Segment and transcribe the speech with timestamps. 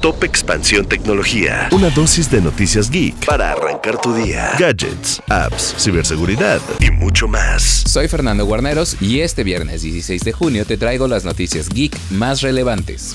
[0.00, 1.68] Top Expansión Tecnología.
[1.72, 4.52] Una dosis de noticias geek para arrancar tu día.
[4.58, 7.84] Gadgets, apps, ciberseguridad y mucho más.
[7.86, 12.40] Soy Fernando Guarneros y este viernes 16 de junio te traigo las noticias geek más
[12.40, 13.14] relevantes.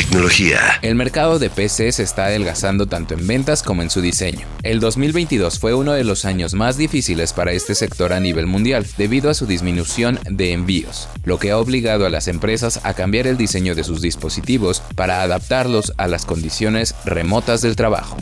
[0.00, 0.78] Tecnología.
[0.80, 4.46] El mercado de PC se está adelgazando tanto en ventas como en su diseño.
[4.62, 8.86] El 2022 fue uno de los años más difíciles para este sector a nivel mundial
[8.96, 13.26] debido a su disminución de envíos, lo que ha obligado a las empresas a cambiar
[13.26, 18.16] el diseño de sus dispositivos para adaptarlos a las condiciones remotas del trabajo.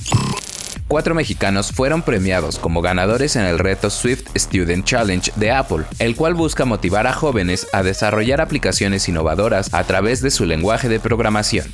[0.89, 6.17] Cuatro mexicanos fueron premiados como ganadores en el reto Swift Student Challenge de Apple, el
[6.17, 10.99] cual busca motivar a jóvenes a desarrollar aplicaciones innovadoras a través de su lenguaje de
[10.99, 11.67] programación.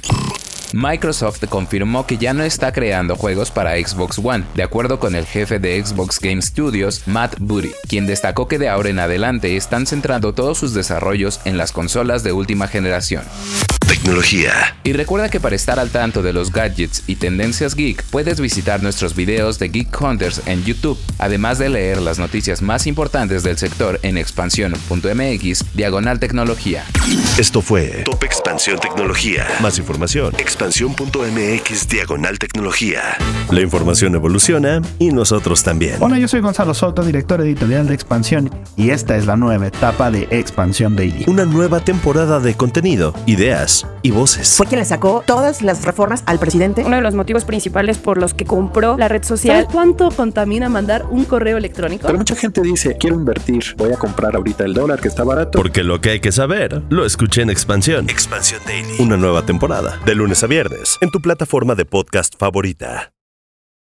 [0.73, 5.27] Microsoft confirmó que ya no está creando juegos para Xbox One, de acuerdo con el
[5.27, 9.87] jefe de Xbox Game Studios, Matt Booty, quien destacó que de ahora en adelante están
[9.87, 13.25] centrando todos sus desarrollos en las consolas de última generación.
[13.87, 14.77] Tecnología.
[14.83, 18.83] Y recuerda que para estar al tanto de los gadgets y tendencias geek, puedes visitar
[18.83, 23.59] nuestros videos de Geek Hunters en YouTube, además de leer las noticias más importantes del
[23.59, 26.85] sector en expansión.mx, diagonal tecnología.
[27.39, 29.47] Esto fue Top Expansión Tecnología.
[29.61, 30.35] Más información,
[30.65, 33.19] expansión.mx, diagonal tecnología.
[33.51, 35.97] La información evoluciona y nosotros también.
[36.01, 40.11] Hola, yo soy Gonzalo Soto, director editorial de Expansión, y esta es la nueva etapa
[40.11, 41.25] de Expansión Daily.
[41.27, 44.57] Una nueva temporada de contenido, ideas y voces.
[44.57, 46.85] Fue quien le sacó todas las reformas al presidente.
[46.85, 49.63] Uno de los motivos principales por los que compró la red social.
[49.63, 52.07] ¿Sabes cuánto contamina mandar un correo electrónico?
[52.07, 55.59] Pero mucha gente dice, quiero invertir, voy a comprar ahorita el dólar que está barato.
[55.59, 58.11] Porque lo que hay que saber, lo escuché en Expansión.
[58.11, 58.97] Expansión Daily.
[58.99, 63.11] Una nueva temporada, de lunes a viernes, en tu plataforma de podcast favorita.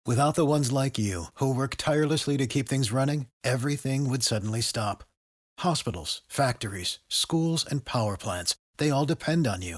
[0.05, 4.61] Without the ones like you, who work tirelessly to keep things running, everything would suddenly
[4.61, 5.03] stop.
[5.59, 9.77] Hospitals, factories, schools, and power plants, they all depend on you.